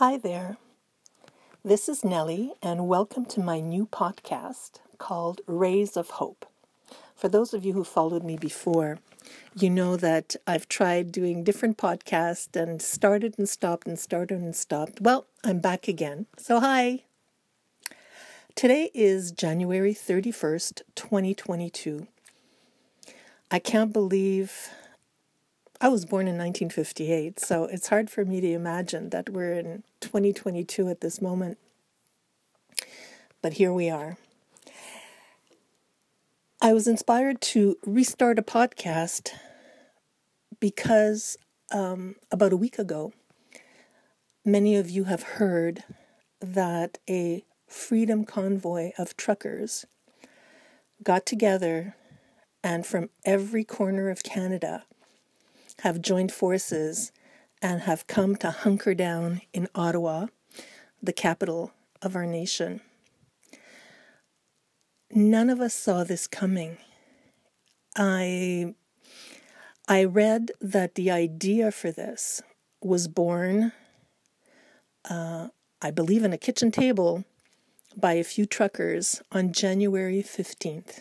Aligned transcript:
Hi 0.00 0.16
there. 0.16 0.56
This 1.62 1.86
is 1.86 2.06
Nellie, 2.06 2.54
and 2.62 2.88
welcome 2.88 3.26
to 3.26 3.40
my 3.40 3.60
new 3.60 3.84
podcast 3.84 4.78
called 4.96 5.42
Rays 5.46 5.94
of 5.94 6.08
Hope. 6.12 6.46
For 7.14 7.28
those 7.28 7.52
of 7.52 7.66
you 7.66 7.74
who 7.74 7.84
followed 7.84 8.24
me 8.24 8.38
before, 8.38 8.98
you 9.54 9.68
know 9.68 9.98
that 9.98 10.36
I've 10.46 10.70
tried 10.70 11.12
doing 11.12 11.44
different 11.44 11.76
podcasts 11.76 12.56
and 12.56 12.80
started 12.80 13.34
and 13.36 13.46
stopped 13.46 13.86
and 13.86 13.98
started 13.98 14.40
and 14.40 14.56
stopped. 14.56 15.02
Well, 15.02 15.26
I'm 15.44 15.58
back 15.58 15.86
again. 15.86 16.24
So, 16.38 16.60
hi. 16.60 17.02
Today 18.54 18.90
is 18.94 19.32
January 19.32 19.92
31st, 19.92 20.80
2022. 20.94 22.06
I 23.50 23.58
can't 23.58 23.92
believe 23.92 24.70
I 25.82 25.88
was 25.88 26.04
born 26.04 26.28
in 26.28 26.36
1958, 26.36 27.40
so 27.40 27.64
it's 27.64 27.88
hard 27.88 28.10
for 28.10 28.22
me 28.26 28.42
to 28.42 28.52
imagine 28.52 29.08
that 29.10 29.30
we're 29.30 29.54
in 29.54 29.82
2022 30.02 30.88
at 30.88 31.00
this 31.00 31.22
moment. 31.22 31.56
But 33.40 33.54
here 33.54 33.72
we 33.72 33.88
are. 33.88 34.18
I 36.60 36.74
was 36.74 36.86
inspired 36.86 37.40
to 37.40 37.78
restart 37.86 38.38
a 38.38 38.42
podcast 38.42 39.30
because 40.60 41.38
um, 41.72 42.16
about 42.30 42.52
a 42.52 42.58
week 42.58 42.78
ago, 42.78 43.14
many 44.44 44.76
of 44.76 44.90
you 44.90 45.04
have 45.04 45.22
heard 45.22 45.82
that 46.42 46.98
a 47.08 47.42
freedom 47.66 48.26
convoy 48.26 48.90
of 48.98 49.16
truckers 49.16 49.86
got 51.02 51.24
together 51.24 51.96
and 52.62 52.84
from 52.84 53.08
every 53.24 53.64
corner 53.64 54.10
of 54.10 54.22
Canada 54.22 54.84
have 55.82 56.02
joined 56.02 56.32
forces 56.32 57.12
and 57.62 57.82
have 57.82 58.06
come 58.06 58.36
to 58.36 58.50
hunker 58.50 58.94
down 58.94 59.42
in 59.52 59.68
Ottawa, 59.74 60.26
the 61.02 61.12
capital 61.12 61.72
of 62.02 62.16
our 62.16 62.26
nation. 62.26 62.80
None 65.12 65.50
of 65.50 65.60
us 65.60 65.74
saw 65.74 66.04
this 66.04 66.26
coming. 66.26 66.78
I 67.96 68.74
I 69.88 70.04
read 70.04 70.52
that 70.60 70.94
the 70.94 71.10
idea 71.10 71.72
for 71.72 71.90
this 71.90 72.42
was 72.80 73.08
born, 73.08 73.72
uh, 75.08 75.48
I 75.82 75.90
believe, 75.90 76.22
in 76.22 76.32
a 76.32 76.38
kitchen 76.38 76.70
table 76.70 77.24
by 77.96 78.12
a 78.12 78.24
few 78.24 78.46
truckers 78.46 79.20
on 79.32 79.52
January 79.52 80.22
15th. 80.22 81.00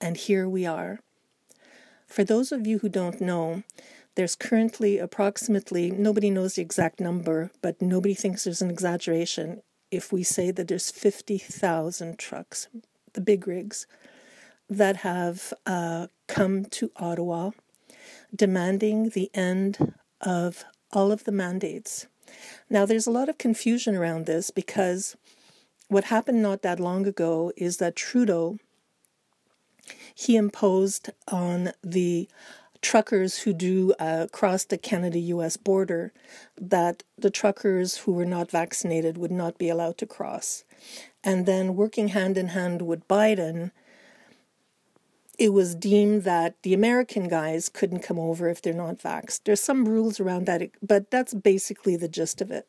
And 0.00 0.16
here 0.18 0.46
we 0.46 0.66
are. 0.66 1.00
For 2.06 2.22
those 2.22 2.52
of 2.52 2.66
you 2.66 2.78
who 2.80 2.88
don't 2.88 3.20
know, 3.20 3.62
there's 4.18 4.34
currently 4.34 4.98
approximately, 4.98 5.92
nobody 5.92 6.28
knows 6.28 6.54
the 6.54 6.62
exact 6.62 6.98
number, 6.98 7.52
but 7.62 7.80
nobody 7.80 8.14
thinks 8.14 8.42
there's 8.42 8.60
an 8.60 8.68
exaggeration 8.68 9.62
if 9.92 10.12
we 10.12 10.24
say 10.24 10.50
that 10.50 10.66
there's 10.66 10.90
50,000 10.90 12.18
trucks, 12.18 12.66
the 13.12 13.20
big 13.20 13.46
rigs, 13.46 13.86
that 14.68 14.96
have 14.96 15.52
uh, 15.66 16.08
come 16.26 16.64
to 16.64 16.90
Ottawa 16.96 17.50
demanding 18.34 19.10
the 19.10 19.30
end 19.34 19.94
of 20.20 20.64
all 20.92 21.12
of 21.12 21.22
the 21.22 21.30
mandates. 21.30 22.08
Now, 22.68 22.84
there's 22.86 23.06
a 23.06 23.12
lot 23.12 23.28
of 23.28 23.38
confusion 23.38 23.94
around 23.94 24.26
this 24.26 24.50
because 24.50 25.16
what 25.86 26.02
happened 26.04 26.42
not 26.42 26.62
that 26.62 26.80
long 26.80 27.06
ago 27.06 27.52
is 27.56 27.76
that 27.76 27.94
Trudeau 27.94 28.58
he 30.12 30.34
imposed 30.34 31.10
on 31.28 31.70
the 31.84 32.28
truckers 32.80 33.40
who 33.40 33.52
do 33.52 33.94
uh, 33.98 34.26
cross 34.32 34.64
the 34.64 34.78
Canada 34.78 35.18
US 35.18 35.56
border 35.56 36.12
that 36.60 37.02
the 37.16 37.30
truckers 37.30 37.98
who 37.98 38.12
were 38.12 38.24
not 38.24 38.50
vaccinated 38.50 39.18
would 39.18 39.30
not 39.30 39.58
be 39.58 39.68
allowed 39.68 39.98
to 39.98 40.06
cross. 40.06 40.64
And 41.24 41.46
then, 41.46 41.74
working 41.74 42.08
hand 42.08 42.38
in 42.38 42.48
hand 42.48 42.82
with 42.82 43.06
Biden, 43.08 43.72
it 45.38 45.52
was 45.52 45.74
deemed 45.74 46.22
that 46.24 46.54
the 46.62 46.74
American 46.74 47.28
guys 47.28 47.68
couldn't 47.68 48.00
come 48.00 48.18
over 48.18 48.48
if 48.48 48.60
they're 48.60 48.72
not 48.72 48.98
vaxxed. 48.98 49.42
There's 49.44 49.60
some 49.60 49.88
rules 49.88 50.18
around 50.20 50.46
that, 50.46 50.62
but 50.82 51.10
that's 51.10 51.34
basically 51.34 51.96
the 51.96 52.08
gist 52.08 52.40
of 52.40 52.50
it. 52.50 52.66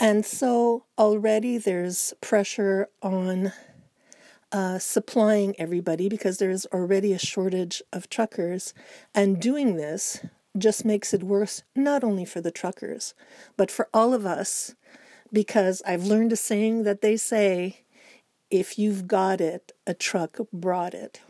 And 0.00 0.24
so 0.24 0.84
already 0.98 1.58
there's 1.58 2.14
pressure 2.20 2.88
on 3.02 3.52
uh, 4.52 4.78
supplying 4.78 5.54
everybody 5.58 6.08
because 6.08 6.38
there's 6.38 6.66
already 6.66 7.12
a 7.12 7.18
shortage 7.18 7.82
of 7.92 8.10
truckers. 8.10 8.74
And 9.14 9.40
doing 9.40 9.76
this 9.76 10.24
just 10.56 10.84
makes 10.84 11.14
it 11.14 11.22
worse, 11.22 11.62
not 11.74 12.04
only 12.04 12.24
for 12.24 12.40
the 12.40 12.50
truckers, 12.50 13.14
but 13.56 13.70
for 13.70 13.88
all 13.94 14.12
of 14.12 14.26
us. 14.26 14.74
Because 15.32 15.80
I've 15.86 16.04
learned 16.04 16.32
a 16.32 16.36
saying 16.36 16.82
that 16.82 17.00
they 17.00 17.16
say, 17.16 17.84
if 18.50 18.78
you've 18.78 19.08
got 19.08 19.40
it, 19.40 19.72
a 19.86 19.94
truck 19.94 20.36
brought 20.52 20.92
it. 20.92 21.22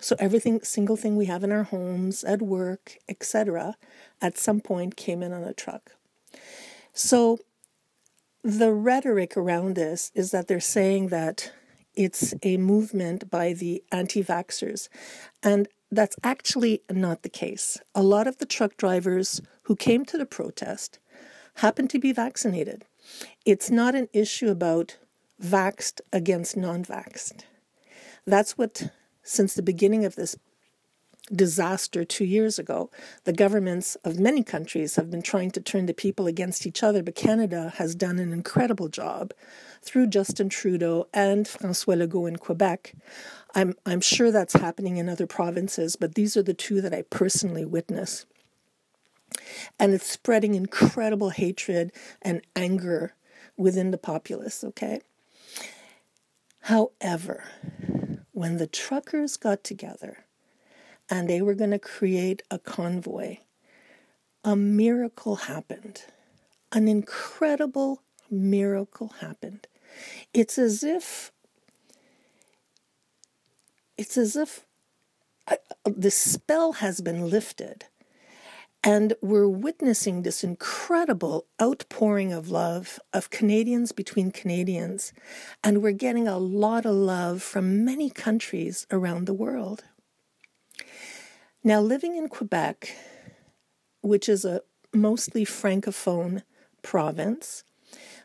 So 0.00 0.14
everything, 0.20 0.60
single 0.62 0.96
thing 0.96 1.16
we 1.16 1.26
have 1.26 1.42
in 1.42 1.50
our 1.50 1.64
homes, 1.64 2.22
at 2.22 2.40
work, 2.40 2.98
etc., 3.08 3.76
at 4.22 4.38
some 4.38 4.60
point 4.60 4.96
came 4.96 5.22
in 5.22 5.32
on 5.32 5.42
a 5.42 5.52
truck. 5.52 5.92
So 6.92 7.38
the 8.44 8.72
rhetoric 8.72 9.36
around 9.36 9.74
this 9.74 10.12
is 10.14 10.30
that 10.30 10.46
they're 10.46 10.60
saying 10.60 11.08
that 11.08 11.52
it's 11.96 12.34
a 12.42 12.56
movement 12.56 13.30
by 13.30 13.52
the 13.52 13.82
anti 13.92 14.22
vaxxers. 14.22 14.88
And 15.42 15.68
that's 15.90 16.16
actually 16.22 16.82
not 16.90 17.22
the 17.22 17.28
case. 17.28 17.78
A 17.94 18.02
lot 18.02 18.26
of 18.26 18.38
the 18.38 18.46
truck 18.46 18.76
drivers 18.76 19.40
who 19.62 19.76
came 19.76 20.04
to 20.06 20.18
the 20.18 20.26
protest 20.26 20.98
happened 21.56 21.90
to 21.90 21.98
be 21.98 22.12
vaccinated. 22.12 22.84
It's 23.44 23.70
not 23.70 23.94
an 23.94 24.08
issue 24.12 24.48
about 24.48 24.98
vaxxed 25.42 26.00
against 26.12 26.56
non 26.56 26.84
vaxxed. 26.84 27.44
That's 28.26 28.56
what, 28.56 28.90
since 29.22 29.54
the 29.54 29.62
beginning 29.62 30.04
of 30.04 30.16
this 30.16 30.36
disaster 31.32 32.04
two 32.04 32.24
years 32.24 32.58
ago, 32.58 32.90
the 33.24 33.32
governments 33.32 33.96
of 34.04 34.18
many 34.18 34.42
countries 34.42 34.96
have 34.96 35.10
been 35.10 35.22
trying 35.22 35.50
to 35.52 35.60
turn 35.60 35.86
the 35.86 35.94
people 35.94 36.26
against 36.26 36.66
each 36.66 36.82
other, 36.82 37.02
but 37.02 37.14
Canada 37.14 37.72
has 37.76 37.94
done 37.94 38.18
an 38.18 38.32
incredible 38.32 38.88
job 38.88 39.32
through 39.80 40.06
Justin 40.06 40.48
Trudeau 40.48 41.08
and 41.14 41.48
Francois 41.48 41.94
Legault 41.94 42.28
in 42.28 42.36
Quebec. 42.36 42.94
I'm, 43.54 43.74
I'm 43.86 44.00
sure 44.00 44.30
that's 44.30 44.54
happening 44.54 44.96
in 44.98 45.08
other 45.08 45.26
provinces, 45.26 45.96
but 45.96 46.14
these 46.14 46.36
are 46.36 46.42
the 46.42 46.54
two 46.54 46.80
that 46.80 46.94
I 46.94 47.02
personally 47.02 47.64
witness. 47.64 48.26
And 49.78 49.94
it's 49.94 50.08
spreading 50.08 50.54
incredible 50.54 51.30
hatred 51.30 51.92
and 52.22 52.42
anger 52.54 53.14
within 53.56 53.90
the 53.90 53.98
populace, 53.98 54.62
okay? 54.62 55.00
However, 56.62 57.44
when 58.32 58.58
the 58.58 58.66
truckers 58.66 59.36
got 59.36 59.64
together, 59.64 60.24
and 61.10 61.28
they 61.28 61.42
were 61.42 61.54
going 61.54 61.70
to 61.70 61.78
create 61.78 62.42
a 62.50 62.58
convoy. 62.58 63.38
A 64.42 64.56
miracle 64.56 65.36
happened. 65.36 66.02
An 66.72 66.88
incredible 66.88 68.02
miracle 68.30 69.14
happened. 69.20 69.66
It's 70.32 70.58
as 70.58 70.82
if 70.82 71.30
it's 73.96 74.16
as 74.16 74.34
if 74.34 74.64
the 75.84 76.10
spell 76.10 76.74
has 76.74 77.00
been 77.00 77.30
lifted 77.30 77.84
and 78.86 79.14
we're 79.22 79.48
witnessing 79.48 80.22
this 80.22 80.44
incredible 80.44 81.46
outpouring 81.60 82.34
of 82.34 82.50
love 82.50 83.00
of 83.14 83.30
Canadians 83.30 83.92
between 83.92 84.30
Canadians. 84.30 85.14
And 85.62 85.82
we're 85.82 85.92
getting 85.92 86.28
a 86.28 86.36
lot 86.36 86.84
of 86.84 86.94
love 86.94 87.42
from 87.42 87.82
many 87.82 88.10
countries 88.10 88.86
around 88.90 89.24
the 89.24 89.32
world. 89.32 89.84
Now, 91.66 91.80
living 91.80 92.14
in 92.16 92.28
Quebec, 92.28 92.94
which 94.02 94.28
is 94.28 94.44
a 94.44 94.60
mostly 94.92 95.46
francophone 95.46 96.42
province, 96.82 97.64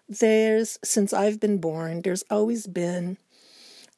there's, 0.10 0.78
since 0.84 1.14
I've 1.14 1.40
been 1.40 1.60
born, 1.60 2.02
there's 2.02 2.26
always 2.30 2.68
been 2.68 3.18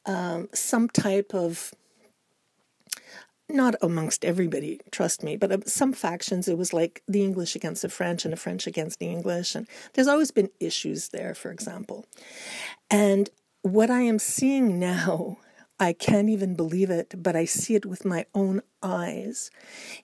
um, 0.05 0.47
some 0.53 0.89
type 0.89 1.33
of, 1.33 1.73
not 3.49 3.73
amongst 3.81 4.23
everybody, 4.23 4.79
trust 4.91 5.23
me, 5.23 5.37
but 5.37 5.67
some 5.67 5.91
factions, 5.91 6.47
it 6.47 6.57
was 6.57 6.71
like 6.71 7.01
the 7.07 7.23
English 7.23 7.55
against 7.55 7.81
the 7.81 7.89
French 7.89 8.25
and 8.25 8.33
the 8.33 8.37
French 8.37 8.67
against 8.67 8.99
the 8.99 9.07
English. 9.07 9.55
And 9.55 9.67
there's 9.93 10.07
always 10.07 10.29
been 10.29 10.51
issues 10.59 11.09
there, 11.09 11.33
for 11.33 11.49
example. 11.49 12.05
And 12.91 13.27
what 13.63 13.89
I 13.89 14.01
am 14.01 14.19
seeing 14.19 14.77
now 14.79 15.39
I 15.81 15.93
can't 15.93 16.29
even 16.29 16.53
believe 16.53 16.91
it, 16.91 17.15
but 17.17 17.35
I 17.35 17.45
see 17.45 17.73
it 17.73 17.87
with 17.87 18.05
my 18.05 18.27
own 18.35 18.61
eyes, 18.83 19.49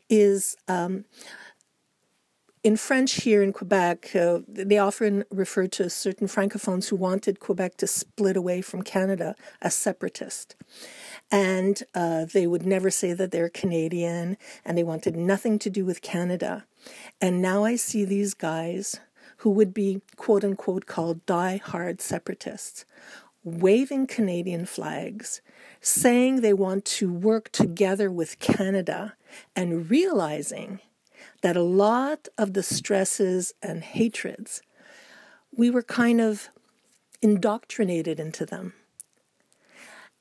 is 0.09 0.57
um, 0.67 1.05
in 2.63 2.75
French 2.77 3.21
here 3.21 3.43
in 3.43 3.53
Quebec, 3.53 4.15
uh, 4.15 4.39
they 4.47 4.79
often 4.79 5.23
refer 5.29 5.67
to 5.67 5.87
certain 5.89 6.27
francophones 6.27 6.89
who 6.89 6.95
wanted 6.95 7.39
Quebec 7.39 7.77
to 7.77 7.85
split 7.85 8.35
away 8.35 8.61
from 8.61 8.81
Canada 8.81 9.35
as 9.61 9.75
separatist. 9.75 10.55
And 11.29 11.83
uh, 11.93 12.25
they 12.25 12.47
would 12.47 12.65
never 12.65 12.89
say 12.89 13.13
that 13.13 13.31
they're 13.31 13.47
Canadian 13.47 14.35
and 14.65 14.75
they 14.75 14.83
wanted 14.83 15.15
nothing 15.15 15.59
to 15.59 15.69
do 15.69 15.85
with 15.85 16.01
Canada. 16.01 16.65
And 17.21 17.39
now 17.39 17.63
I 17.63 17.75
see 17.75 18.03
these 18.03 18.33
guys 18.33 18.99
who 19.37 19.51
would 19.51 19.75
be 19.75 20.01
quote 20.15 20.43
unquote 20.43 20.87
called 20.87 21.23
die-hard 21.27 22.01
separatists, 22.01 22.83
waving 23.43 24.07
Canadian 24.07 24.65
flags, 24.65 25.41
saying 25.81 26.41
they 26.41 26.53
want 26.53 26.85
to 26.85 27.11
work 27.11 27.51
together 27.51 28.11
with 28.11 28.39
Canada, 28.39 29.15
and 29.55 29.89
realizing 29.89 30.79
that 31.41 31.55
a 31.55 31.61
lot 31.61 32.27
of 32.37 32.53
the 32.53 32.63
stresses 32.63 33.53
and 33.61 33.83
hatreds, 33.83 34.61
we 35.55 35.69
were 35.69 35.83
kind 35.83 36.21
of 36.21 36.49
indoctrinated 37.21 38.19
into 38.19 38.45
them. 38.45 38.73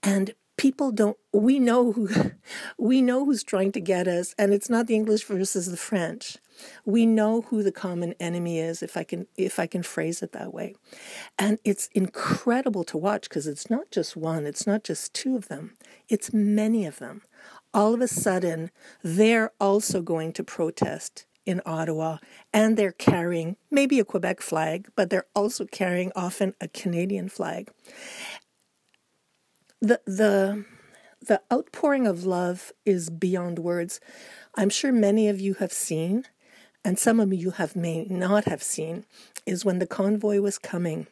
And 0.02 0.34
people 0.56 0.90
don't 0.90 1.16
we 1.32 1.58
know 1.58 1.92
who 1.92 2.08
we 2.78 3.02
know 3.02 3.24
who's 3.24 3.44
trying 3.44 3.72
to 3.72 3.80
get 3.80 4.08
us 4.08 4.34
and 4.38 4.52
it's 4.52 4.70
not 4.70 4.86
the 4.86 4.94
english 4.94 5.24
versus 5.24 5.70
the 5.70 5.76
french. 5.76 6.38
We 6.86 7.04
know 7.04 7.42
who 7.42 7.62
the 7.62 7.72
common 7.72 8.14
enemy 8.18 8.58
is 8.58 8.82
if 8.82 8.96
i 8.96 9.04
can 9.04 9.26
if 9.36 9.58
i 9.58 9.66
can 9.66 9.82
phrase 9.82 10.22
it 10.22 10.32
that 10.32 10.54
way. 10.54 10.74
And 11.38 11.58
it's 11.64 11.88
incredible 11.92 12.84
to 12.84 12.98
watch 12.98 13.28
because 13.28 13.46
it's 13.46 13.70
not 13.70 13.90
just 13.90 14.16
one 14.16 14.46
it's 14.46 14.66
not 14.66 14.84
just 14.84 15.12
two 15.14 15.36
of 15.36 15.48
them 15.48 15.74
it's 16.08 16.32
many 16.32 16.86
of 16.86 16.98
them. 16.98 17.22
All 17.74 17.92
of 17.92 18.00
a 18.00 18.08
sudden 18.08 18.70
they're 19.02 19.52
also 19.60 20.00
going 20.00 20.32
to 20.34 20.44
protest 20.44 21.26
in 21.44 21.60
Ottawa 21.64 22.18
and 22.52 22.76
they're 22.76 22.90
carrying 22.92 23.56
maybe 23.70 24.00
a 24.00 24.04
Quebec 24.04 24.40
flag, 24.40 24.88
but 24.96 25.10
they're 25.10 25.26
also 25.34 25.64
carrying 25.64 26.10
often 26.16 26.54
a 26.60 26.66
Canadian 26.66 27.28
flag 27.28 27.70
the 29.80 30.00
the 30.06 30.64
the 31.20 31.42
outpouring 31.52 32.06
of 32.06 32.24
love 32.24 32.72
is 32.84 33.10
beyond 33.10 33.58
words. 33.58 34.00
I'm 34.54 34.70
sure 34.70 34.92
many 34.92 35.28
of 35.28 35.40
you 35.40 35.54
have 35.54 35.72
seen, 35.72 36.24
and 36.84 36.98
some 36.98 37.20
of 37.20 37.32
you 37.32 37.52
have 37.52 37.74
may 37.74 38.04
not 38.04 38.44
have 38.44 38.62
seen, 38.62 39.04
is 39.44 39.64
when 39.64 39.78
the 39.78 39.86
convoy 39.86 40.40
was 40.40 40.58
coming 40.58 41.06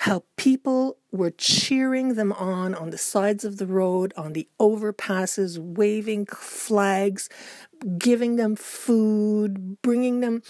how 0.00 0.24
people 0.38 0.96
were 1.12 1.30
cheering 1.30 2.14
them 2.14 2.32
on 2.32 2.74
on 2.74 2.88
the 2.88 2.96
sides 2.96 3.44
of 3.44 3.58
the 3.58 3.66
road, 3.66 4.14
on 4.16 4.32
the 4.32 4.48
overpasses, 4.58 5.58
waving 5.58 6.24
flags, 6.24 7.28
giving 7.98 8.36
them 8.36 8.56
food, 8.56 9.82
bringing 9.82 10.20
them 10.20 10.42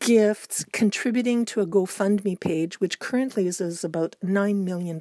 gifts, 0.00 0.64
contributing 0.72 1.44
to 1.44 1.60
a 1.60 1.66
GoFundMe 1.68 2.40
page, 2.40 2.80
which 2.80 2.98
currently 2.98 3.46
is, 3.46 3.60
is 3.60 3.84
about 3.84 4.16
$9 4.24 4.64
million. 4.64 5.00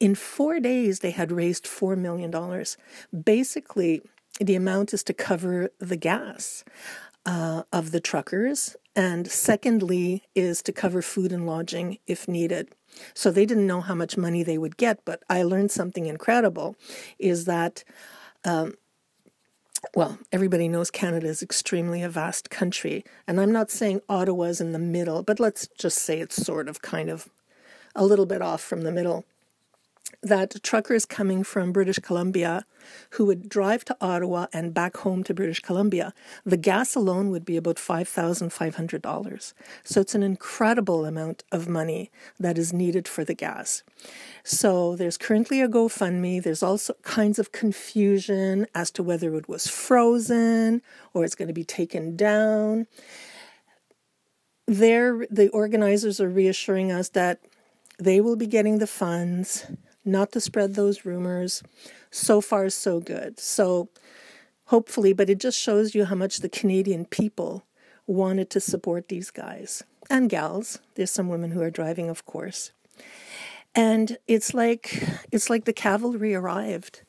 In 0.00 0.14
four 0.14 0.58
days, 0.58 1.00
they 1.00 1.10
had 1.10 1.30
raised 1.30 1.66
$4 1.66 1.98
million. 1.98 2.32
Basically, 3.22 4.00
the 4.40 4.54
amount 4.54 4.94
is 4.94 5.04
to 5.04 5.12
cover 5.12 5.68
the 5.78 5.96
gas. 5.96 6.64
Uh, 7.26 7.62
of 7.72 7.90
the 7.90 8.00
truckers, 8.00 8.76
and 8.94 9.30
secondly, 9.30 10.24
is 10.34 10.62
to 10.62 10.72
cover 10.72 11.00
food 11.00 11.32
and 11.32 11.46
lodging 11.46 11.96
if 12.06 12.28
needed. 12.28 12.68
So 13.14 13.30
they 13.30 13.46
didn't 13.46 13.66
know 13.66 13.80
how 13.80 13.94
much 13.94 14.18
money 14.18 14.42
they 14.42 14.58
would 14.58 14.76
get, 14.76 15.02
but 15.06 15.22
I 15.30 15.42
learned 15.42 15.70
something 15.70 16.04
incredible 16.04 16.76
is 17.18 17.46
that, 17.46 17.82
um, 18.44 18.74
well, 19.94 20.18
everybody 20.32 20.68
knows 20.68 20.90
Canada 20.90 21.26
is 21.28 21.42
extremely 21.42 22.02
a 22.02 22.10
vast 22.10 22.50
country. 22.50 23.04
And 23.26 23.40
I'm 23.40 23.52
not 23.52 23.70
saying 23.70 24.02
Ottawa's 24.06 24.60
in 24.60 24.72
the 24.72 24.78
middle, 24.78 25.22
but 25.22 25.40
let's 25.40 25.66
just 25.78 25.98
say 25.98 26.20
it's 26.20 26.36
sort 26.36 26.68
of 26.68 26.82
kind 26.82 27.08
of 27.08 27.30
a 27.94 28.04
little 28.04 28.26
bit 28.26 28.42
off 28.42 28.60
from 28.60 28.82
the 28.82 28.92
middle 28.92 29.24
that 30.24 30.62
truckers 30.62 31.04
coming 31.04 31.44
from 31.44 31.70
British 31.70 31.98
Columbia 31.98 32.64
who 33.10 33.26
would 33.26 33.48
drive 33.48 33.84
to 33.84 33.96
Ottawa 34.00 34.46
and 34.52 34.74
back 34.74 34.96
home 34.98 35.22
to 35.24 35.34
British 35.34 35.60
Columbia, 35.60 36.12
the 36.44 36.56
gas 36.56 36.94
alone 36.94 37.30
would 37.30 37.44
be 37.44 37.56
about 37.56 37.76
$5,500. 37.76 39.52
So 39.84 40.00
it's 40.00 40.14
an 40.14 40.22
incredible 40.22 41.04
amount 41.04 41.44
of 41.52 41.68
money 41.68 42.10
that 42.40 42.58
is 42.58 42.72
needed 42.72 43.06
for 43.06 43.24
the 43.24 43.34
gas. 43.34 43.82
So 44.42 44.96
there's 44.96 45.18
currently 45.18 45.60
a 45.60 45.68
GoFundMe. 45.68 46.42
There's 46.42 46.62
also 46.62 46.94
kinds 47.02 47.38
of 47.38 47.52
confusion 47.52 48.66
as 48.74 48.90
to 48.92 49.02
whether 49.02 49.34
it 49.36 49.48
was 49.48 49.68
frozen 49.68 50.82
or 51.12 51.24
it's 51.24 51.34
going 51.34 51.48
to 51.48 51.54
be 51.54 51.64
taken 51.64 52.16
down. 52.16 52.86
There, 54.66 55.26
the 55.30 55.48
organizers 55.50 56.20
are 56.20 56.28
reassuring 56.28 56.90
us 56.90 57.10
that 57.10 57.40
they 57.98 58.20
will 58.20 58.36
be 58.36 58.46
getting 58.46 58.78
the 58.78 58.86
funds 58.86 59.66
not 60.04 60.32
to 60.32 60.40
spread 60.40 60.74
those 60.74 61.04
rumors. 61.04 61.62
So 62.10 62.40
far, 62.40 62.68
so 62.70 63.00
good. 63.00 63.40
So, 63.40 63.88
hopefully, 64.66 65.12
but 65.12 65.30
it 65.30 65.38
just 65.38 65.58
shows 65.58 65.94
you 65.94 66.04
how 66.04 66.14
much 66.14 66.38
the 66.38 66.48
Canadian 66.48 67.04
people 67.06 67.64
wanted 68.06 68.50
to 68.50 68.60
support 68.60 69.08
these 69.08 69.30
guys 69.30 69.82
and 70.10 70.28
gals. 70.28 70.78
There's 70.94 71.10
some 71.10 71.28
women 71.28 71.50
who 71.50 71.62
are 71.62 71.70
driving, 71.70 72.08
of 72.08 72.24
course. 72.26 72.72
And 73.74 74.18
it's 74.28 74.54
like 74.54 75.02
it's 75.32 75.50
like 75.50 75.64
the 75.64 75.72
cavalry 75.72 76.34
arrived. 76.34 77.02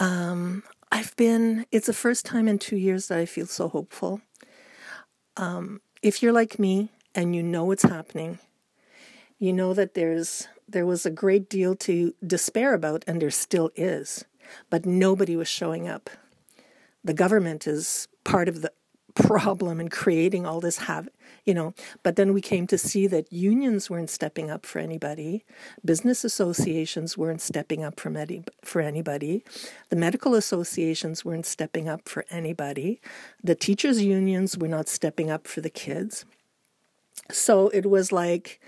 Um, 0.00 0.64
I've 0.90 1.14
been. 1.16 1.66
It's 1.70 1.86
the 1.86 1.92
first 1.92 2.26
time 2.26 2.48
in 2.48 2.58
two 2.58 2.76
years 2.76 3.08
that 3.08 3.18
I 3.18 3.26
feel 3.26 3.46
so 3.46 3.68
hopeful. 3.68 4.20
Um, 5.36 5.80
if 6.02 6.22
you're 6.22 6.32
like 6.32 6.58
me 6.58 6.90
and 7.14 7.36
you 7.36 7.42
know 7.42 7.64
what's 7.64 7.82
happening, 7.82 8.38
you 9.38 9.52
know 9.52 9.74
that 9.74 9.94
there's 9.94 10.48
there 10.68 10.86
was 10.86 11.06
a 11.06 11.10
great 11.10 11.48
deal 11.48 11.74
to 11.76 12.14
despair 12.26 12.74
about, 12.74 13.04
and 13.06 13.20
there 13.20 13.30
still 13.30 13.70
is, 13.76 14.24
but 14.70 14.84
nobody 14.86 15.36
was 15.36 15.48
showing 15.48 15.88
up. 15.88 16.10
The 17.04 17.14
government 17.14 17.66
is 17.66 18.08
part 18.24 18.48
of 18.48 18.62
the 18.62 18.72
problem 19.16 19.80
in 19.80 19.88
creating 19.88 20.44
all 20.46 20.60
this 20.60 20.78
havoc, 20.78 21.12
you 21.44 21.54
know. 21.54 21.74
But 22.02 22.16
then 22.16 22.32
we 22.34 22.40
came 22.40 22.66
to 22.66 22.78
see 22.78 23.06
that 23.06 23.32
unions 23.32 23.88
weren't 23.88 24.10
stepping 24.10 24.50
up 24.50 24.66
for 24.66 24.78
anybody, 24.78 25.44
business 25.84 26.22
associations 26.24 27.16
weren't 27.16 27.40
stepping 27.40 27.82
up 27.82 27.98
for, 27.98 28.16
any, 28.16 28.44
for 28.62 28.80
anybody, 28.80 29.42
the 29.88 29.96
medical 29.96 30.34
associations 30.34 31.24
weren't 31.24 31.46
stepping 31.46 31.88
up 31.88 32.08
for 32.08 32.24
anybody, 32.30 33.00
the 33.42 33.54
teachers' 33.54 34.02
unions 34.02 34.58
were 34.58 34.68
not 34.68 34.88
stepping 34.88 35.30
up 35.30 35.46
for 35.46 35.60
the 35.60 35.70
kids. 35.70 36.24
So 37.30 37.68
it 37.70 37.86
was 37.86 38.12
like, 38.12 38.60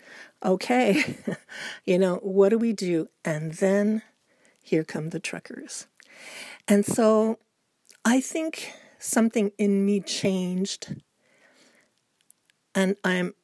okay, 0.45 1.17
you 1.85 1.99
know, 1.99 2.17
what 2.17 2.51
do 2.51 2.59
we 2.59 2.73
do? 2.73 3.09
And 3.25 3.53
then 3.55 4.03
here 4.63 4.85
come 4.85 5.11
the 5.11 5.21
truckers. 5.21 5.87
And 6.67 6.85
so 6.85 7.39
I 8.05 8.21
think 8.21 8.73
something 8.99 9.53
in 9.59 9.85
me 9.85 10.01
changed. 10.01 10.97
And 12.75 12.97
I'm, 13.05 13.35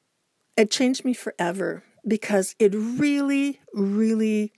it 0.57 0.71
changed 0.71 1.04
me 1.04 1.14
forever 1.14 1.83
because 2.07 2.54
it 2.59 2.75
really, 2.75 3.61
really, 3.73 4.52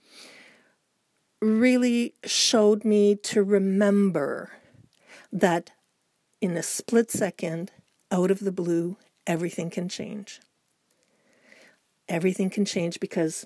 really 1.41 2.13
showed 2.25 2.83
me 2.83 3.15
to 3.15 3.43
remember 3.43 4.51
that 5.31 5.71
in 6.41 6.55
a 6.55 6.63
split 6.63 7.09
second, 7.09 7.71
out 8.11 8.31
of 8.31 8.39
the 8.39 8.51
blue, 8.51 8.97
everything 9.25 9.69
can 9.69 9.89
change 9.89 10.39
everything 12.09 12.49
can 12.49 12.65
change 12.65 12.99
because 12.99 13.45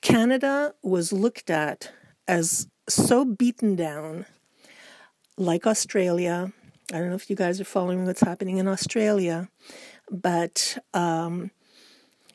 Canada 0.00 0.74
was 0.82 1.12
looked 1.12 1.50
at 1.50 1.92
as 2.26 2.68
so 2.88 3.24
beaten 3.24 3.76
down, 3.76 4.26
like 5.36 5.66
Australia. 5.66 6.52
I 6.92 6.98
don't 6.98 7.10
know 7.10 7.14
if 7.14 7.30
you 7.30 7.36
guys 7.36 7.60
are 7.60 7.64
following 7.64 8.04
what's 8.04 8.20
happening 8.20 8.58
in 8.58 8.66
Australia, 8.66 9.48
but 10.10 10.78
um, 10.94 11.50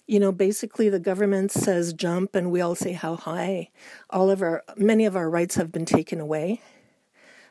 you 0.08 0.20
know, 0.20 0.32
basically 0.32 0.90
the 0.90 1.00
government 1.00 1.52
says 1.52 1.94
jump, 1.94 2.36
and 2.36 2.52
we 2.52 2.62
all 2.62 2.76
say 2.76 2.94
how 2.94 3.16
high. 3.16 3.70
All 4.10 4.30
of 4.30 4.42
our, 4.42 4.64
many 4.78 5.06
of 5.06 5.16
our 5.16 5.30
rights 5.30 5.56
have 5.56 5.72
been 5.72 5.86
taken 5.86 6.20
away. 6.20 6.62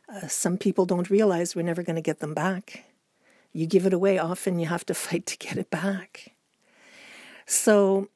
Uh, 0.08 0.28
some 0.28 0.58
people 0.58 0.86
don't 0.86 1.10
realize 1.10 1.56
we're 1.56 1.62
never 1.62 1.82
going 1.82 1.96
to 1.96 2.02
get 2.02 2.20
them 2.20 2.34
back. 2.34 2.84
You 3.52 3.66
give 3.66 3.86
it 3.86 3.92
away, 3.92 4.18
often 4.18 4.58
you 4.58 4.66
have 4.66 4.86
to 4.86 4.94
fight 5.06 5.26
to 5.26 5.38
get 5.38 5.56
it 5.56 5.70
back. 5.70 6.33
So, 7.46 8.08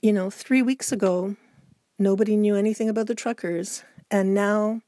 you 0.00 0.12
know, 0.12 0.30
three 0.30 0.62
weeks 0.62 0.92
ago, 0.92 1.36
nobody 1.98 2.36
knew 2.36 2.56
anything 2.56 2.88
about 2.88 3.06
the 3.06 3.14
truckers. 3.14 3.84
And 4.10 4.34
now 4.34 4.80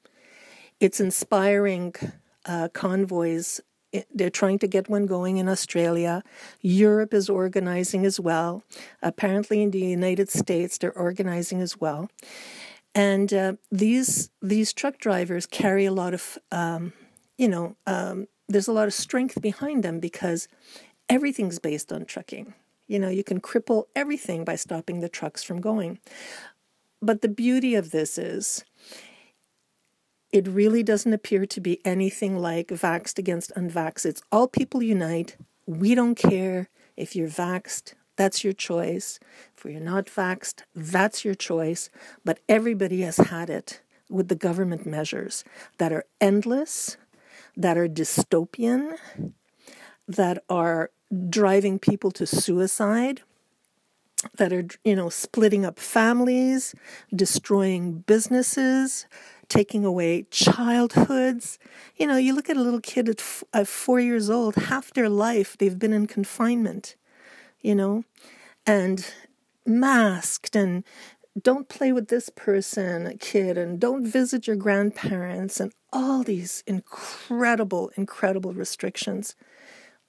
it's 0.81 1.01
inspiring 1.01 1.95
uh, 2.45 2.69
convoys. 2.73 3.61
They're 4.15 4.31
trying 4.31 4.59
to 4.61 4.67
get 4.67 4.89
one 4.89 5.07
going 5.07 5.39
in 5.39 5.49
Australia. 5.49 6.23
Europe 6.61 7.15
is 7.15 7.31
organizing 7.31 8.05
as 8.05 8.21
well. 8.21 8.63
Apparently, 9.03 9.63
in 9.63 9.71
the 9.71 9.81
United 9.81 10.29
States, 10.31 10.79
they're 10.79 10.93
organizing 10.93 11.63
as 11.63 11.81
well. 11.81 12.11
And 12.95 13.33
uh, 13.33 13.55
these 13.71 14.31
these 14.43 14.73
truck 14.73 14.99
drivers 14.99 15.47
carry 15.47 15.87
a 15.87 15.93
lot 15.93 16.15
of, 16.15 16.39
um, 16.51 16.93
you 17.39 17.49
know, 17.49 17.77
um, 17.87 18.27
there's 18.49 18.69
a 18.69 18.73
lot 18.73 18.87
of 18.87 18.95
strength 18.95 19.41
behind 19.41 19.83
them 19.83 19.99
because 20.01 20.49
everything's 21.09 21.59
based 21.59 21.93
on 21.93 22.05
trucking. 22.05 22.55
You 22.87 22.99
know, 22.99 23.09
you 23.09 23.25
can 23.25 23.41
cripple 23.41 23.85
everything 23.95 24.45
by 24.45 24.57
stopping 24.57 25.01
the 25.01 25.09
trucks 25.09 25.43
from 25.43 25.61
going. 25.61 25.99
But 27.03 27.21
the 27.21 27.29
beauty 27.29 27.75
of 27.75 27.91
this 27.91 28.19
is 28.19 28.65
it 30.33 30.47
really 30.49 30.83
doesn't 30.83 31.13
appear 31.13 31.47
to 31.47 31.61
be 31.61 31.85
anything 31.85 32.39
like 32.39 32.69
vaxxed 32.69 33.19
against 33.19 33.55
unvaxxed. 33.55 34.07
It's 34.07 34.23
all 34.31 34.49
people 34.49 34.83
unite, 34.83 35.37
We 35.67 35.95
don't 35.95 36.15
care 36.15 36.69
if 36.97 37.17
you're 37.17 37.29
vaxxed, 37.29 37.95
that's 38.17 38.43
your 38.43 38.55
choice. 38.55 39.21
If 39.57 39.65
you're 39.65 39.81
not 39.81 40.07
vaxxed, 40.07 40.63
that's 40.75 41.25
your 41.25 41.35
choice. 41.35 41.91
But 42.25 42.41
everybody 42.49 43.03
has 43.03 43.19
had 43.19 43.51
it 43.51 43.83
with 44.09 44.29
the 44.29 44.35
government 44.35 44.87
measures 44.87 45.45
that 45.79 45.93
are 45.93 46.05
endless, 46.21 46.97
that 47.57 47.77
are 47.77 47.89
dystopian, 47.89 48.97
that 50.09 50.43
are 50.49 50.91
driving 51.29 51.79
people 51.79 52.11
to 52.13 52.27
suicide, 52.27 53.23
that 54.39 54.53
are, 54.53 54.67
you 54.85 54.97
know, 54.97 55.09
splitting 55.09 55.65
up 55.65 55.79
families, 55.79 56.75
destroying 57.15 57.99
businesses, 58.07 59.07
taking 59.49 59.85
away 59.85 60.27
childhoods. 60.31 61.59
You 61.97 62.07
know, 62.07 62.17
you 62.17 62.35
look 62.35 62.51
at 62.51 62.57
a 62.57 62.63
little 62.63 62.81
kid 62.81 63.09
at, 63.09 63.21
f- 63.21 63.45
at 63.53 63.69
four 63.69 64.01
years 64.01 64.31
old, 64.31 64.55
half 64.57 64.93
their 64.93 65.09
life 65.09 65.57
they've 65.57 65.79
been 65.79 65.93
in 65.93 66.07
confinement, 66.07 66.97
you 67.61 67.75
know, 67.75 68.05
and 68.67 69.13
masked 69.65 70.57
and 70.57 70.83
don't 71.41 71.69
play 71.69 71.93
with 71.93 72.09
this 72.09 72.31
person, 72.31 73.19
kid, 73.19 73.59
and 73.59 73.79
don't 73.79 74.07
visit 74.07 74.47
your 74.47 74.57
grandparents, 74.57 75.61
and 75.61 75.73
all 75.93 76.23
these 76.23 76.65
incredible, 76.67 77.93
incredible 77.97 78.55
restrictions 78.55 79.37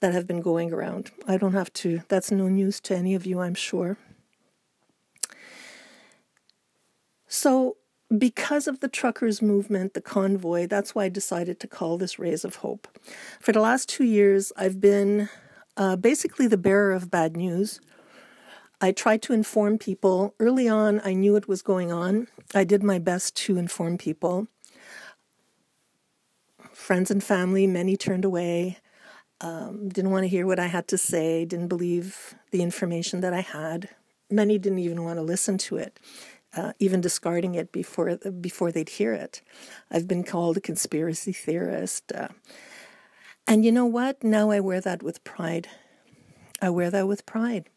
that 0.00 0.14
have 0.14 0.26
been 0.26 0.40
going 0.40 0.72
around. 0.72 1.10
I 1.26 1.36
don't 1.36 1.52
have 1.52 1.72
to, 1.74 2.02
that's 2.08 2.30
no 2.30 2.48
news 2.48 2.80
to 2.80 2.96
any 2.96 3.14
of 3.14 3.26
you, 3.26 3.40
I'm 3.40 3.54
sure. 3.54 3.96
So, 7.26 7.76
because 8.16 8.66
of 8.66 8.80
the 8.80 8.88
truckers' 8.88 9.42
movement, 9.42 9.92
the 9.92 10.00
convoy, 10.00 10.66
that's 10.66 10.94
why 10.94 11.04
I 11.04 11.08
decided 11.10 11.60
to 11.60 11.66
call 11.66 11.98
this 11.98 12.18
Rays 12.18 12.44
of 12.44 12.56
Hope. 12.56 12.88
For 13.38 13.52
the 13.52 13.60
last 13.60 13.88
two 13.88 14.04
years, 14.04 14.50
I've 14.56 14.80
been 14.80 15.28
uh, 15.76 15.96
basically 15.96 16.46
the 16.46 16.56
bearer 16.56 16.92
of 16.92 17.10
bad 17.10 17.36
news. 17.36 17.80
I 18.80 18.92
tried 18.92 19.22
to 19.22 19.32
inform 19.32 19.76
people. 19.76 20.34
Early 20.40 20.68
on, 20.68 21.02
I 21.04 21.12
knew 21.12 21.36
it 21.36 21.48
was 21.48 21.60
going 21.60 21.92
on. 21.92 22.28
I 22.54 22.64
did 22.64 22.82
my 22.82 22.98
best 22.98 23.36
to 23.36 23.58
inform 23.58 23.98
people. 23.98 24.46
Friends 26.72 27.10
and 27.10 27.22
family, 27.22 27.66
many 27.66 27.96
turned 27.96 28.24
away, 28.24 28.78
um, 29.40 29.88
didn't 29.88 30.10
want 30.10 30.24
to 30.24 30.28
hear 30.28 30.46
what 30.46 30.58
I 30.58 30.66
had 30.66 30.88
to 30.88 30.98
say, 30.98 31.44
didn't 31.44 31.68
believe 31.68 32.34
the 32.50 32.62
information 32.62 33.20
that 33.20 33.32
I 33.32 33.40
had. 33.40 33.90
Many 34.30 34.58
didn't 34.58 34.80
even 34.80 35.04
want 35.04 35.18
to 35.18 35.22
listen 35.22 35.58
to 35.58 35.76
it 35.76 35.98
uh, 36.56 36.72
even 36.78 37.00
discarding 37.00 37.54
it 37.54 37.72
before 37.72 38.16
before 38.40 38.72
they'd 38.72 38.88
hear 38.88 39.12
it. 39.12 39.42
I've 39.90 40.08
been 40.08 40.24
called 40.24 40.56
a 40.56 40.60
conspiracy 40.60 41.32
theorist, 41.32 42.12
uh, 42.12 42.28
and 43.46 43.64
you 43.64 43.72
know 43.72 43.86
what? 43.86 44.22
Now 44.24 44.50
I 44.50 44.60
wear 44.60 44.80
that 44.80 45.02
with 45.02 45.24
pride. 45.24 45.68
I 46.60 46.70
wear 46.70 46.90
that 46.90 47.06
with 47.06 47.26
pride 47.26 47.68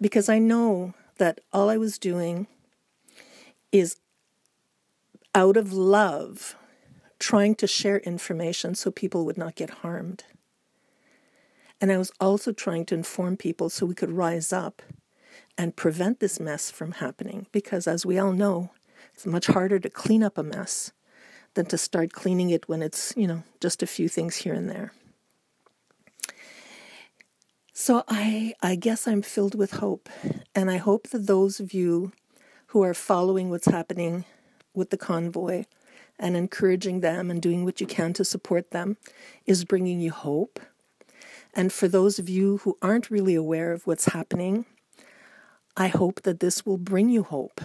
because 0.00 0.28
I 0.28 0.38
know 0.38 0.94
that 1.18 1.40
all 1.52 1.68
I 1.68 1.76
was 1.76 1.98
doing 1.98 2.46
is 3.70 3.96
out 5.34 5.56
of 5.56 5.72
love, 5.72 6.56
trying 7.18 7.54
to 7.56 7.66
share 7.66 7.98
information 7.98 8.74
so 8.74 8.90
people 8.90 9.24
would 9.24 9.38
not 9.38 9.54
get 9.54 9.70
harmed. 9.70 10.24
And 11.84 11.92
I 11.92 11.98
was 11.98 12.10
also 12.18 12.50
trying 12.50 12.86
to 12.86 12.94
inform 12.94 13.36
people 13.36 13.68
so 13.68 13.84
we 13.84 13.94
could 13.94 14.10
rise 14.10 14.54
up 14.54 14.80
and 15.58 15.76
prevent 15.76 16.18
this 16.18 16.40
mess 16.40 16.70
from 16.70 16.92
happening 16.92 17.46
because, 17.52 17.86
as 17.86 18.06
we 18.06 18.18
all 18.18 18.32
know, 18.32 18.70
it's 19.12 19.26
much 19.26 19.48
harder 19.48 19.78
to 19.78 19.90
clean 19.90 20.22
up 20.22 20.38
a 20.38 20.42
mess 20.42 20.92
than 21.52 21.66
to 21.66 21.76
start 21.76 22.10
cleaning 22.10 22.48
it 22.48 22.70
when 22.70 22.80
it's, 22.80 23.12
you 23.18 23.26
know, 23.26 23.42
just 23.60 23.82
a 23.82 23.86
few 23.86 24.08
things 24.08 24.36
here 24.36 24.54
and 24.54 24.70
there. 24.70 24.94
So 27.74 28.02
I 28.08 28.54
I 28.62 28.76
guess 28.76 29.06
I'm 29.06 29.20
filled 29.20 29.54
with 29.54 29.72
hope 29.72 30.08
and 30.54 30.70
I 30.70 30.78
hope 30.78 31.08
that 31.08 31.26
those 31.26 31.60
of 31.60 31.74
you 31.74 32.12
who 32.68 32.82
are 32.82 32.94
following 32.94 33.50
what's 33.50 33.68
happening 33.68 34.24
with 34.72 34.88
the 34.88 34.96
convoy 34.96 35.66
and 36.18 36.34
encouraging 36.34 37.00
them 37.00 37.30
and 37.30 37.42
doing 37.42 37.62
what 37.62 37.78
you 37.78 37.86
can 37.86 38.14
to 38.14 38.24
support 38.24 38.70
them 38.70 38.96
is 39.44 39.66
bringing 39.66 40.00
you 40.00 40.12
hope. 40.12 40.60
And 41.56 41.72
for 41.72 41.88
those 41.88 42.18
of 42.18 42.28
you 42.28 42.58
who 42.58 42.76
aren't 42.82 43.10
really 43.10 43.34
aware 43.34 43.72
of 43.72 43.86
what's 43.86 44.06
happening, 44.06 44.66
I 45.76 45.88
hope 45.88 46.22
that 46.22 46.40
this 46.40 46.66
will 46.66 46.78
bring 46.78 47.08
you 47.08 47.22
hope 47.22 47.60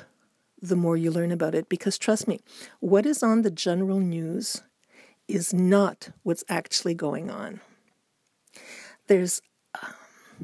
the 0.61 0.75
more 0.75 0.97
you 0.97 1.11
learn 1.11 1.31
about 1.31 1.55
it. 1.55 1.69
Because 1.69 1.97
trust 1.97 2.27
me, 2.27 2.39
what 2.79 3.05
is 3.05 3.23
on 3.23 3.41
the 3.41 3.51
general 3.51 3.99
news 3.99 4.61
is 5.27 5.53
not 5.53 6.09
what's 6.23 6.43
actually 6.49 6.93
going 6.93 7.29
on. 7.29 7.61
There's, 9.07 9.41
uh, 9.75 9.91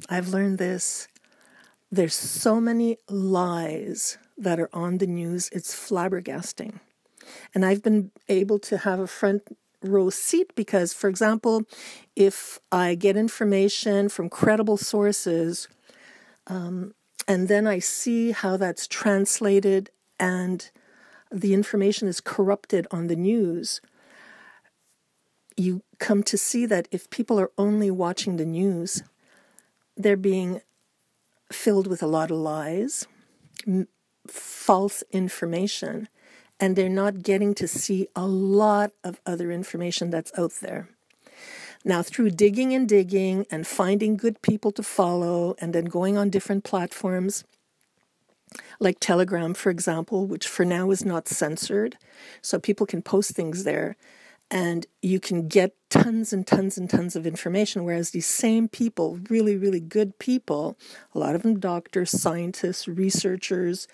I've 0.10 0.30
learned 0.30 0.58
this, 0.58 1.08
there's 1.92 2.14
so 2.14 2.60
many 2.60 2.98
lies 3.10 4.18
that 4.38 4.60
are 4.60 4.70
on 4.74 4.98
the 4.98 5.08
news, 5.08 5.50
it's 5.52 5.74
flabbergasting. 5.74 6.80
And 7.54 7.66
I've 7.66 7.82
been 7.82 8.12
able 8.30 8.60
to 8.60 8.78
have 8.80 9.00
a 9.00 9.08
front 9.08 9.58
row 9.86 10.10
seat 10.10 10.54
because, 10.56 10.94
for 10.94 11.08
example, 11.10 11.63
if 12.15 12.60
I 12.72 12.96
get 12.96 13.15
information 13.18 14.10
from 14.10 14.30
credible 14.30 14.77
sources, 14.77 15.68
um, 16.48 16.94
and 17.27 17.48
then 17.48 17.68
I 17.68 17.80
see 17.80 18.32
how 18.32 18.58
that's 18.58 18.88
translated 18.88 19.89
and 20.20 20.70
the 21.32 21.54
information 21.54 22.08
is 22.08 22.22
corrupted 22.22 22.88
on 22.92 23.08
the 23.08 23.15
news. 23.15 23.82
You 25.58 25.82
come 26.00 26.24
to 26.24 26.38
see 26.38 26.65
that 26.65 26.88
if 26.92 27.10
people 27.10 27.39
are 27.39 27.51
only 27.58 27.89
watching 27.89 28.38
the 28.38 28.46
news, 28.46 29.04
they're 29.98 30.18
being 30.18 30.62
filled 31.51 31.88
with 31.88 32.04
a 32.04 32.08
lot 32.08 32.32
of 32.32 32.38
lies, 32.38 33.08
m- 33.65 33.88
false 34.27 35.04
information, 35.12 36.08
and 36.60 36.76
they're 36.76 36.90
not 36.90 37.24
getting 37.24 37.54
to 37.56 37.68
see 37.68 38.08
a 38.16 38.26
lot 38.26 38.92
of 39.04 39.20
other 39.26 39.52
information 39.52 40.10
that's 40.10 40.32
out 40.38 40.54
there. 40.62 40.90
Now, 41.84 42.02
through 42.02 42.32
digging 42.32 42.74
and 42.74 42.90
digging 42.90 43.46
and 43.52 43.68
finding 43.68 44.18
good 44.18 44.42
people 44.42 44.72
to 44.72 44.84
follow, 44.84 45.56
and 45.60 45.74
then 45.74 45.86
going 45.86 46.18
on 46.18 46.30
different 46.30 46.64
platforms, 46.64 47.44
like 48.80 49.00
Telegram, 49.00 49.54
for 49.54 49.70
example, 49.70 50.26
which 50.26 50.48
for 50.48 50.66
now 50.66 50.90
is 50.92 51.06
not 51.06 51.28
censored, 51.28 51.98
so 52.42 52.60
people 52.60 52.86
can 52.86 53.02
post 53.02 53.32
things 53.32 53.64
there 53.64 53.96
and 54.52 54.86
you 55.02 55.20
can 55.20 55.48
get 55.48 55.76
tons 55.90 56.32
and 56.32 56.46
tons 56.46 56.78
and 56.78 56.90
tons 56.90 57.16
of 57.16 57.26
information. 57.26 57.84
Whereas 57.84 58.12
these 58.12 58.28
same 58.28 58.68
people, 58.68 59.20
really, 59.30 59.56
really 59.56 59.80
good 59.80 60.20
people, 60.20 60.78
a 61.14 61.20
lot 61.20 61.36
of 61.36 61.42
them 61.42 61.60
doctors, 61.60 62.12
scientists, 62.12 62.88
researchers, 62.88 63.88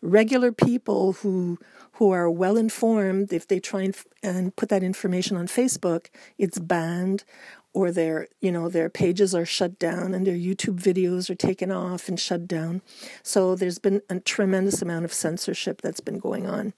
regular 0.00 0.50
people 0.50 1.12
who 1.14 1.58
who 1.98 2.12
are 2.12 2.30
well 2.30 2.56
informed, 2.56 3.32
if 3.32 3.48
they 3.48 3.58
try 3.58 3.82
and, 3.82 3.96
and 4.22 4.54
put 4.54 4.68
that 4.68 4.84
information 4.84 5.36
on 5.36 5.48
Facebook, 5.48 6.06
it's 6.38 6.60
banned 6.60 7.24
or 7.72 7.90
their 7.90 8.28
you 8.40 8.52
know 8.52 8.68
their 8.68 8.88
pages 8.88 9.34
are 9.34 9.44
shut 9.44 9.80
down 9.80 10.14
and 10.14 10.24
their 10.24 10.36
YouTube 10.36 10.80
videos 10.80 11.28
are 11.28 11.34
taken 11.34 11.72
off 11.72 12.08
and 12.08 12.18
shut 12.20 12.46
down. 12.46 12.82
So 13.24 13.56
there's 13.56 13.80
been 13.80 14.00
a 14.08 14.20
tremendous 14.20 14.80
amount 14.80 15.06
of 15.06 15.12
censorship 15.12 15.82
that's 15.82 16.00
been 16.00 16.20
going 16.20 16.46
on. 16.46 16.72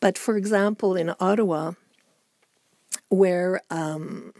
But 0.00 0.18
for 0.18 0.36
example, 0.36 0.96
in 0.96 1.14
Ottawa, 1.18 1.72
where 3.08 3.62
um, 3.70 4.34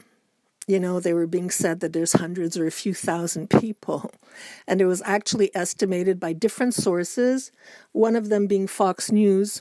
you 0.70 0.78
know, 0.78 1.00
they 1.00 1.12
were 1.12 1.26
being 1.26 1.50
said 1.50 1.80
that 1.80 1.92
there's 1.92 2.12
hundreds 2.12 2.56
or 2.56 2.66
a 2.66 2.70
few 2.70 2.94
thousand 2.94 3.50
people. 3.50 4.10
And 4.66 4.80
it 4.80 4.86
was 4.86 5.02
actually 5.04 5.54
estimated 5.54 6.20
by 6.20 6.32
different 6.32 6.72
sources, 6.72 7.50
one 7.92 8.14
of 8.14 8.28
them 8.28 8.46
being 8.46 8.68
Fox 8.68 9.10
News. 9.10 9.60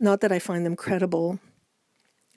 Not 0.00 0.20
that 0.20 0.32
I 0.32 0.40
find 0.40 0.66
them 0.66 0.74
credible, 0.74 1.38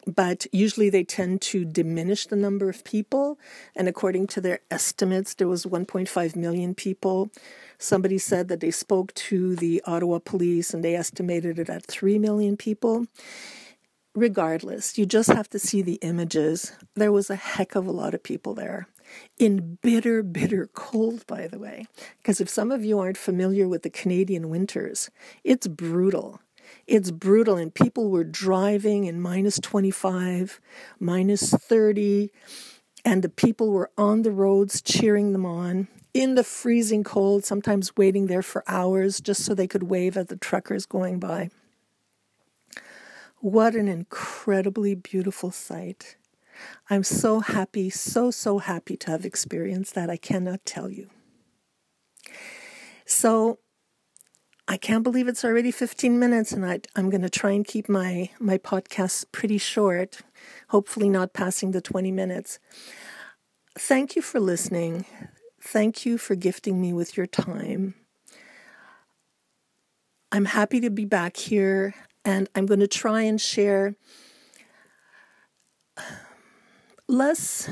but 0.06 0.46
usually 0.52 0.90
they 0.90 1.04
tend 1.04 1.42
to 1.42 1.66
diminish 1.66 2.28
the 2.28 2.36
number 2.36 2.70
of 2.70 2.84
people. 2.84 3.40
And 3.76 3.88
according 3.88 4.28
to 4.28 4.42
their 4.42 4.60
estimates, 4.70 5.34
there 5.34 5.48
was 5.48 5.66
1.5 5.66 6.36
million 6.36 6.76
people. 6.76 7.32
Somebody 7.80 8.20
said 8.20 8.48
that 8.50 8.60
they 8.60 8.72
spoke 8.72 9.14
to 9.16 9.56
the 9.56 9.82
Ottawa 9.86 10.20
police 10.20 10.74
and 10.74 10.84
they 10.84 10.96
estimated 10.96 11.58
it 11.58 11.70
at 11.70 11.86
3 11.88 12.20
million 12.20 12.56
people 12.56 13.08
regardless, 14.16 14.98
you 14.98 15.06
just 15.06 15.30
have 15.30 15.50
to 15.50 15.60
see 15.60 15.82
the 15.82 15.96
images. 16.02 16.74
There 16.96 17.12
was 17.12 17.30
a 17.30 17.36
heck 17.36 17.76
of 17.76 17.88
a 17.88 17.92
lot 17.92 18.14
of 18.14 18.24
people 18.24 18.54
there 18.54 18.88
in 19.38 19.78
bitter, 19.82 20.24
bitter 20.24 20.70
cold, 20.74 21.26
by 21.28 21.48
the 21.48 21.60
way. 21.60 21.86
Because 22.18 22.42
if 22.42 22.50
some 22.50 22.72
of 22.72 22.84
you 22.84 23.00
aren't 23.00 23.18
familiar 23.18 23.68
with 23.68 23.84
the 23.84 23.90
Canadian 23.90 24.50
winters, 24.50 25.10
it's 25.44 25.68
brutal. 25.68 26.40
It's 26.88 27.12
brutal, 27.12 27.58
and 27.58 27.74
people 27.74 28.10
were 28.10 28.24
driving 28.24 29.06
in 29.06 29.22
minus 29.22 29.60
25, 29.60 30.60
minus 31.00 31.52
30, 31.52 32.32
and 33.06 33.22
the 33.22 33.30
people 33.30 33.72
were 33.72 33.92
on 33.98 34.24
the 34.24 34.32
roads 34.32 34.82
cheering 34.82 35.34
them 35.34 35.46
on 35.46 35.88
in 36.14 36.36
the 36.36 36.44
freezing 36.44 37.04
cold, 37.04 37.44
sometimes 37.44 37.96
waiting 37.98 38.28
there 38.28 38.42
for 38.42 38.64
hours 38.68 39.20
just 39.20 39.44
so 39.44 39.54
they 39.54 39.68
could 39.68 39.84
wave 39.84 40.18
at 40.18 40.30
the 40.30 40.36
truckers 40.36 40.86
going 40.86 41.20
by. 41.20 41.50
What 43.44 43.76
an 43.76 43.90
incredibly 43.90 44.96
beautiful 44.96 45.52
sight. 45.52 46.16
I'm 46.90 47.04
so 47.04 47.42
happy, 47.42 47.90
so, 47.90 48.32
so 48.32 48.60
happy 48.60 48.96
to 48.96 49.12
have 49.12 49.26
experienced 49.26 49.96
that. 49.96 50.10
I 50.10 50.16
cannot 50.16 50.64
tell 50.64 50.90
you. 50.90 51.10
So 53.06 53.60
I 54.66 54.78
can't 54.78 55.04
believe 55.04 55.28
it's 55.28 55.44
already 55.44 55.72
15 55.72 56.18
minutes, 56.18 56.54
and 56.54 56.66
I, 56.66 56.80
am 56.96 57.10
going 57.10 57.22
to 57.22 57.30
try 57.30 57.52
and 57.52 57.68
keep 57.68 57.90
my, 57.90 58.30
my 58.40 58.58
podcast 58.58 59.26
pretty 59.34 59.58
short, 59.58 60.22
hopefully, 60.70 61.10
not 61.10 61.34
passing 61.34 61.72
the 61.72 61.82
20 61.82 62.14
minutes. 62.14 62.60
Thank 63.78 64.16
you 64.16 64.22
for 64.22 64.40
listening. 64.40 65.06
Thank 65.62 66.06
you 66.06 66.18
for 66.18 66.36
gifting 66.36 66.80
me 66.80 66.94
with 66.94 67.18
your 67.18 67.28
time. 67.28 67.96
I'm 70.32 70.46
happy 70.46 70.80
to 70.80 70.90
be 70.90 71.04
back 71.04 71.36
here, 71.36 71.94
and 72.26 72.50
I'm 72.56 72.66
going 72.66 72.80
to 72.80 72.88
try 72.88 73.22
and 73.24 73.40
share 73.40 73.96
less. 77.08 77.70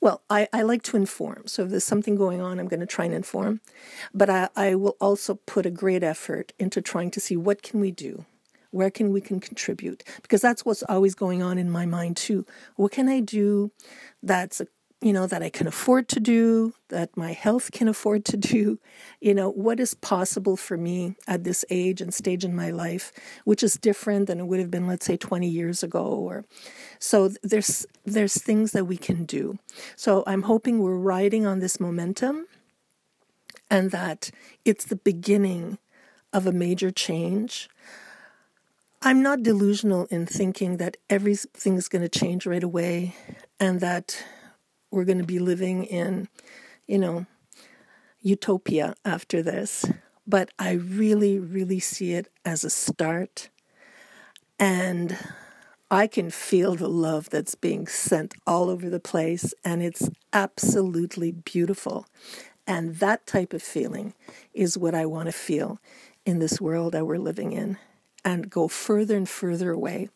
Well, 0.00 0.22
I, 0.30 0.48
I 0.52 0.62
like 0.62 0.82
to 0.84 0.96
inform. 0.96 1.46
So 1.46 1.64
if 1.64 1.70
there's 1.70 1.84
something 1.84 2.16
going 2.16 2.40
on, 2.40 2.58
I'm 2.58 2.68
going 2.68 2.80
to 2.80 2.86
try 2.86 3.04
and 3.04 3.14
inform. 3.14 3.60
But 4.12 4.30
I, 4.30 4.48
I 4.56 4.74
will 4.74 4.96
also 5.00 5.34
put 5.46 5.66
a 5.66 5.70
great 5.70 6.02
effort 6.02 6.52
into 6.58 6.80
trying 6.80 7.10
to 7.12 7.20
see 7.20 7.36
what 7.36 7.62
can 7.62 7.80
we 7.80 7.90
do 7.90 8.24
where 8.74 8.90
can 8.90 9.12
we 9.12 9.20
can 9.20 9.38
contribute 9.38 10.02
because 10.20 10.40
that's 10.40 10.64
what's 10.64 10.82
always 10.88 11.14
going 11.14 11.40
on 11.40 11.58
in 11.58 11.70
my 11.70 11.86
mind 11.86 12.16
too 12.16 12.44
what 12.74 12.90
can 12.90 13.08
i 13.08 13.20
do 13.20 13.70
that's 14.20 14.60
a 14.60 14.66
you 15.00 15.12
know, 15.12 15.26
that 15.26 15.42
I 15.42 15.50
can 15.50 15.66
afford 15.66 16.08
to 16.08 16.20
do, 16.20 16.72
that 16.88 17.16
my 17.16 17.32
health 17.32 17.72
can 17.72 17.88
afford 17.88 18.24
to 18.26 18.36
do, 18.36 18.78
you 19.20 19.34
know, 19.34 19.50
what 19.50 19.78
is 19.78 19.94
possible 19.94 20.56
for 20.56 20.76
me 20.76 21.16
at 21.26 21.44
this 21.44 21.64
age 21.68 22.00
and 22.00 22.12
stage 22.12 22.44
in 22.44 22.56
my 22.56 22.70
life, 22.70 23.12
which 23.44 23.62
is 23.62 23.74
different 23.74 24.28
than 24.28 24.40
it 24.40 24.46
would 24.46 24.60
have 24.60 24.70
been, 24.70 24.86
let's 24.86 25.04
say, 25.04 25.16
20 25.16 25.46
years 25.46 25.82
ago. 25.82 26.04
Or 26.06 26.44
so 26.98 27.28
there's 27.42 27.86
there's 28.04 28.40
things 28.40 28.72
that 28.72 28.86
we 28.86 28.96
can 28.96 29.24
do. 29.24 29.58
So 29.96 30.24
I'm 30.26 30.42
hoping 30.42 30.78
we're 30.78 30.96
riding 30.96 31.44
on 31.44 31.58
this 31.58 31.78
momentum 31.78 32.46
and 33.70 33.90
that 33.90 34.30
it's 34.64 34.86
the 34.86 34.96
beginning 34.96 35.78
of 36.32 36.46
a 36.46 36.52
major 36.52 36.90
change. 36.90 37.68
I'm 39.02 39.22
not 39.22 39.42
delusional 39.42 40.06
in 40.06 40.24
thinking 40.24 40.78
that 40.78 40.96
everything 41.10 41.76
is 41.76 41.88
going 41.88 42.02
to 42.02 42.08
change 42.08 42.46
right 42.46 42.62
away 42.62 43.14
and 43.60 43.80
that 43.80 44.24
we're 44.94 45.04
going 45.04 45.18
to 45.18 45.24
be 45.24 45.38
living 45.38 45.84
in, 45.84 46.28
you 46.86 46.98
know, 46.98 47.26
utopia 48.22 48.94
after 49.04 49.42
this. 49.42 49.84
But 50.26 50.50
I 50.58 50.72
really, 50.72 51.38
really 51.38 51.80
see 51.80 52.12
it 52.12 52.28
as 52.44 52.64
a 52.64 52.70
start. 52.70 53.50
And 54.58 55.18
I 55.90 56.06
can 56.06 56.30
feel 56.30 56.76
the 56.76 56.88
love 56.88 57.28
that's 57.28 57.54
being 57.54 57.86
sent 57.86 58.34
all 58.46 58.70
over 58.70 58.88
the 58.88 59.00
place, 59.00 59.52
and 59.64 59.82
it's 59.82 60.08
absolutely 60.32 61.32
beautiful. 61.32 62.06
And 62.66 62.96
that 62.96 63.26
type 63.26 63.52
of 63.52 63.62
feeling 63.62 64.14
is 64.54 64.78
what 64.78 64.94
I 64.94 65.04
want 65.04 65.26
to 65.26 65.32
feel 65.32 65.78
in 66.24 66.38
this 66.38 66.60
world 66.60 66.92
that 66.92 67.06
we're 67.06 67.18
living 67.18 67.52
in 67.52 67.76
and 68.24 68.48
go 68.48 68.68
further 68.68 69.16
and 69.16 69.28
further 69.28 69.72
away 69.72 70.08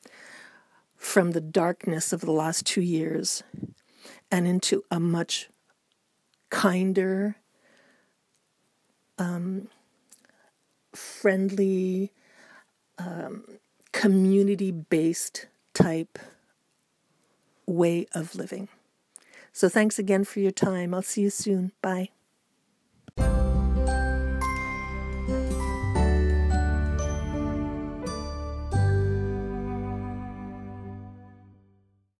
from 0.97 1.33
the 1.33 1.41
darkness 1.41 2.13
of 2.13 2.23
the 2.23 2.33
last 2.33 2.65
two 2.65 2.81
years 2.81 3.43
and 4.31 4.47
into 4.47 4.85
a 4.91 5.01
much 5.01 5.49
kinder, 6.51 7.37
um, 9.19 9.69
friendly, 10.95 12.13
um, 12.99 13.45
community 13.93 14.71
based 14.71 15.47
type 15.75 16.19
way 17.67 18.07
of 18.13 18.35
living. 18.35 18.69
So, 19.53 19.69
thanks 19.69 19.99
again 19.99 20.25
for 20.25 20.41
your 20.41 20.53
time. 20.53 20.95
I'll 20.95 21.03
see 21.03 21.23
you 21.23 21.31
soon. 21.31 21.73
Bye. 21.83 22.11